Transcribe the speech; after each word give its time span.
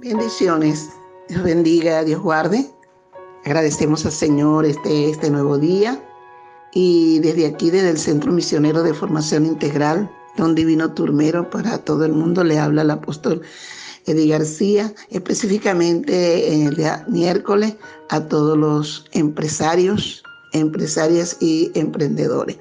Bendiciones. 0.00 0.90
Dios 1.28 1.42
bendiga, 1.42 2.04
Dios 2.04 2.20
guarde. 2.20 2.68
Agradecemos 3.44 4.04
al 4.04 4.12
Señor 4.12 4.66
este, 4.66 5.10
este 5.10 5.30
nuevo 5.30 5.56
día. 5.56 6.02
Y 6.72 7.20
desde 7.20 7.46
aquí, 7.46 7.70
desde 7.70 7.90
el 7.90 7.98
Centro 7.98 8.32
Misionero 8.32 8.82
de 8.82 8.92
Formación 8.92 9.46
Integral, 9.46 10.10
Don 10.36 10.54
Divino 10.54 10.92
Turmero, 10.92 11.48
para 11.48 11.78
todo 11.78 12.04
el 12.04 12.12
mundo, 12.12 12.42
le 12.42 12.58
habla 12.58 12.82
el 12.82 12.90
apóstol 12.90 13.42
Eddie 14.06 14.28
García, 14.28 14.92
específicamente 15.10 16.52
en 16.52 16.66
el 16.66 16.76
día 16.76 17.06
miércoles 17.08 17.76
a 18.10 18.26
todos 18.26 18.58
los 18.58 19.06
empresarios, 19.12 20.22
empresarias 20.52 21.36
y 21.40 21.70
emprendedores. 21.74 22.58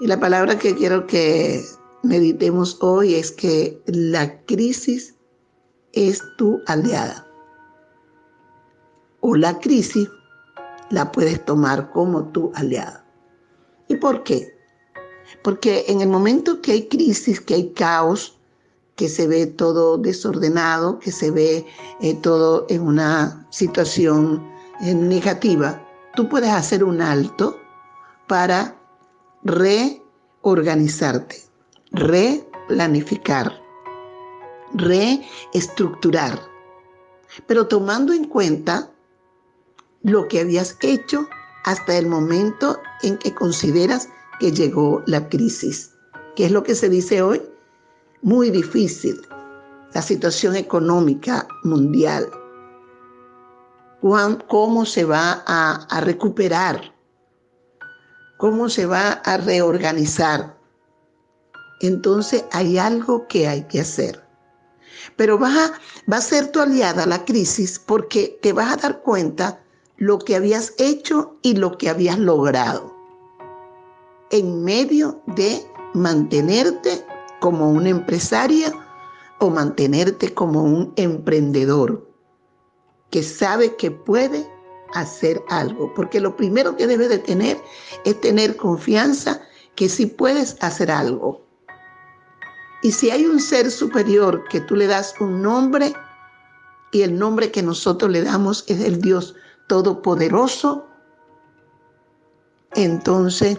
Y 0.00 0.06
la 0.06 0.18
palabra 0.18 0.58
que 0.58 0.74
quiero 0.74 1.06
que 1.06 1.62
meditemos 2.02 2.78
hoy 2.80 3.14
es 3.14 3.30
que 3.30 3.80
la 3.86 4.40
crisis 4.46 5.13
es 5.94 6.22
tu 6.36 6.60
aliada. 6.66 7.26
O 9.20 9.36
la 9.36 9.58
crisis 9.58 10.08
la 10.90 11.10
puedes 11.10 11.44
tomar 11.44 11.90
como 11.90 12.24
tu 12.26 12.52
aliada. 12.54 13.04
¿Y 13.88 13.96
por 13.96 14.22
qué? 14.22 14.54
Porque 15.42 15.84
en 15.88 16.00
el 16.00 16.08
momento 16.08 16.60
que 16.60 16.72
hay 16.72 16.88
crisis, 16.88 17.40
que 17.40 17.54
hay 17.54 17.70
caos, 17.70 18.38
que 18.96 19.08
se 19.08 19.26
ve 19.26 19.46
todo 19.46 19.98
desordenado, 19.98 20.98
que 20.98 21.10
se 21.10 21.30
ve 21.30 21.66
eh, 22.00 22.14
todo 22.14 22.66
en 22.68 22.82
una 22.82 23.46
situación 23.50 24.46
eh, 24.82 24.94
negativa, 24.94 25.82
tú 26.14 26.28
puedes 26.28 26.50
hacer 26.50 26.84
un 26.84 27.00
alto 27.00 27.58
para 28.28 28.76
reorganizarte, 29.42 31.42
replanificar 31.90 33.63
reestructurar, 34.74 36.38
pero 37.46 37.66
tomando 37.66 38.12
en 38.12 38.24
cuenta 38.24 38.90
lo 40.02 40.28
que 40.28 40.40
habías 40.40 40.76
hecho 40.82 41.26
hasta 41.64 41.96
el 41.96 42.06
momento 42.06 42.78
en 43.02 43.16
que 43.18 43.34
consideras 43.34 44.08
que 44.38 44.52
llegó 44.52 45.02
la 45.06 45.28
crisis. 45.28 45.92
¿Qué 46.36 46.46
es 46.46 46.52
lo 46.52 46.62
que 46.62 46.74
se 46.74 46.88
dice 46.88 47.22
hoy? 47.22 47.42
Muy 48.22 48.50
difícil. 48.50 49.20
La 49.94 50.02
situación 50.02 50.56
económica 50.56 51.46
mundial. 51.62 52.28
¿Cómo 54.48 54.84
se 54.84 55.04
va 55.04 55.42
a, 55.46 55.86
a 55.88 56.00
recuperar? 56.00 56.92
¿Cómo 58.36 58.68
se 58.68 58.84
va 58.84 59.12
a 59.12 59.38
reorganizar? 59.38 60.58
Entonces 61.80 62.44
hay 62.52 62.76
algo 62.76 63.26
que 63.28 63.48
hay 63.48 63.62
que 63.64 63.80
hacer. 63.80 64.23
Pero 65.16 65.38
va 65.38 65.72
a 66.10 66.20
ser 66.20 66.50
tu 66.52 66.60
aliada 66.60 67.06
la 67.06 67.24
crisis 67.24 67.78
porque 67.78 68.38
te 68.42 68.52
vas 68.52 68.72
a 68.72 68.76
dar 68.76 69.02
cuenta 69.02 69.62
lo 69.96 70.18
que 70.18 70.36
habías 70.36 70.74
hecho 70.78 71.36
y 71.42 71.54
lo 71.54 71.78
que 71.78 71.88
habías 71.88 72.18
logrado 72.18 72.94
en 74.30 74.64
medio 74.64 75.22
de 75.36 75.64
mantenerte 75.94 77.04
como 77.40 77.70
una 77.70 77.90
empresaria 77.90 78.72
o 79.38 79.48
mantenerte 79.48 80.34
como 80.34 80.62
un 80.62 80.92
emprendedor 80.96 82.10
que 83.10 83.22
sabe 83.22 83.76
que 83.76 83.92
puede 83.92 84.44
hacer 84.92 85.40
algo. 85.48 85.92
Porque 85.94 86.20
lo 86.20 86.34
primero 86.34 86.76
que 86.76 86.88
debes 86.88 87.10
de 87.10 87.18
tener 87.18 87.60
es 88.04 88.20
tener 88.20 88.56
confianza 88.56 89.40
que 89.76 89.88
si 89.88 90.06
puedes 90.06 90.56
hacer 90.60 90.90
algo. 90.90 91.43
Y 92.84 92.92
si 92.92 93.10
hay 93.10 93.24
un 93.24 93.40
ser 93.40 93.70
superior 93.70 94.44
que 94.50 94.60
tú 94.60 94.76
le 94.76 94.86
das 94.86 95.14
un 95.18 95.40
nombre 95.40 95.94
y 96.92 97.00
el 97.00 97.18
nombre 97.18 97.50
que 97.50 97.62
nosotros 97.62 98.10
le 98.10 98.22
damos 98.22 98.62
es 98.66 98.78
el 98.82 99.00
Dios 99.00 99.34
Todopoderoso, 99.68 100.86
entonces 102.74 103.58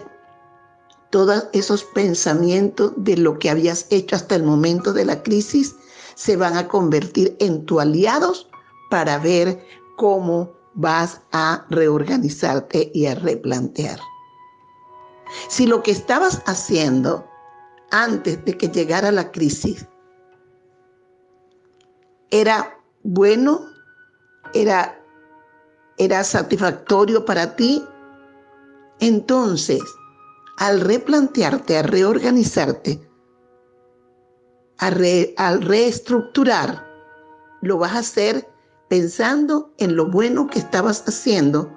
todos 1.10 1.48
esos 1.52 1.82
pensamientos 1.82 2.92
de 2.98 3.16
lo 3.16 3.36
que 3.40 3.50
habías 3.50 3.86
hecho 3.90 4.14
hasta 4.14 4.36
el 4.36 4.44
momento 4.44 4.92
de 4.92 5.04
la 5.04 5.20
crisis 5.24 5.74
se 6.14 6.36
van 6.36 6.56
a 6.56 6.68
convertir 6.68 7.36
en 7.40 7.66
tu 7.66 7.80
aliados 7.80 8.48
para 8.90 9.18
ver 9.18 9.60
cómo 9.96 10.52
vas 10.74 11.20
a 11.32 11.66
reorganizarte 11.68 12.92
y 12.94 13.06
a 13.06 13.16
replantear. 13.16 13.98
Si 15.48 15.66
lo 15.66 15.82
que 15.82 15.90
estabas 15.90 16.44
haciendo 16.46 17.26
antes 17.90 18.44
de 18.44 18.56
que 18.56 18.68
llegara 18.68 19.12
la 19.12 19.30
crisis. 19.30 19.86
Era 22.30 22.78
bueno, 23.02 23.60
era, 24.54 25.00
era 25.98 26.24
satisfactorio 26.24 27.24
para 27.24 27.54
ti, 27.56 27.84
entonces 29.00 29.82
al 30.58 30.80
replantearte, 30.80 31.76
a 31.76 31.82
reorganizarte, 31.82 33.08
a 34.78 34.86
al 35.36 35.62
reestructurar, 35.62 36.86
lo 37.62 37.78
vas 37.78 37.92
a 37.92 37.98
hacer 37.98 38.48
pensando 38.88 39.72
en 39.78 39.96
lo 39.96 40.06
bueno 40.10 40.46
que 40.48 40.58
estabas 40.58 41.04
haciendo, 41.06 41.72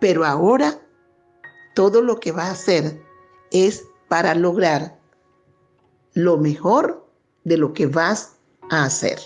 pero 0.00 0.24
ahora 0.24 0.78
todo 1.74 2.02
lo 2.02 2.20
que 2.20 2.32
vas 2.32 2.48
a 2.48 2.52
hacer 2.52 3.02
es 3.50 3.84
para 4.08 4.34
lograr 4.34 5.00
lo 6.14 6.36
mejor 6.36 7.04
de 7.44 7.56
lo 7.56 7.72
que 7.74 7.86
vas 7.86 8.36
a 8.70 8.84
hacer. 8.84 9.18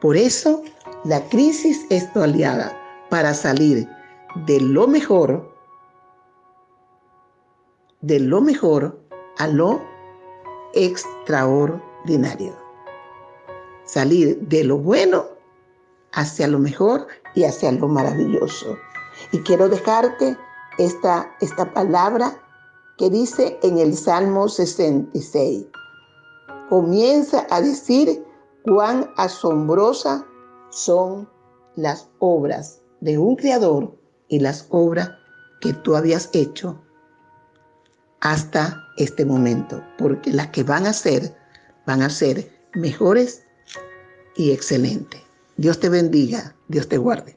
Por 0.00 0.16
eso, 0.16 0.62
la 1.04 1.20
crisis 1.28 1.84
es 1.90 2.12
tu 2.12 2.22
aliada 2.22 2.76
para 3.10 3.34
salir 3.34 3.88
de 4.46 4.60
lo 4.60 4.86
mejor, 4.86 5.52
de 8.00 8.18
lo 8.20 8.40
mejor 8.40 8.98
a 9.38 9.46
lo 9.48 9.82
extraordinario. 10.74 12.56
Salir 13.84 14.38
de 14.40 14.64
lo 14.64 14.78
bueno 14.78 15.26
hacia 16.12 16.46
lo 16.46 16.58
mejor 16.58 17.06
y 17.34 17.44
hacia 17.44 17.72
lo 17.72 17.88
maravilloso. 17.88 18.78
Y 19.32 19.38
quiero 19.40 19.68
dejarte 19.68 20.36
esta, 20.78 21.34
esta 21.40 21.72
palabra 21.72 22.41
que 23.02 23.10
dice 23.10 23.58
en 23.64 23.78
el 23.78 23.96
Salmo 23.96 24.48
66. 24.48 25.66
Comienza 26.68 27.48
a 27.50 27.60
decir 27.60 28.24
cuán 28.62 29.10
asombrosa 29.16 30.24
son 30.70 31.28
las 31.74 32.08
obras 32.20 32.80
de 33.00 33.18
un 33.18 33.34
creador 33.34 33.98
y 34.28 34.38
las 34.38 34.68
obras 34.70 35.10
que 35.60 35.72
tú 35.72 35.96
habías 35.96 36.30
hecho 36.32 36.80
hasta 38.20 38.80
este 38.96 39.24
momento, 39.24 39.82
porque 39.98 40.30
las 40.30 40.50
que 40.50 40.62
van 40.62 40.86
a 40.86 40.92
ser, 40.92 41.36
van 41.84 42.02
a 42.02 42.08
ser 42.08 42.52
mejores 42.72 43.42
y 44.36 44.52
excelentes. 44.52 45.22
Dios 45.56 45.80
te 45.80 45.88
bendiga, 45.88 46.54
Dios 46.68 46.88
te 46.88 46.98
guarde. 46.98 47.36